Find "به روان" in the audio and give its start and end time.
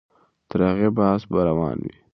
1.31-1.77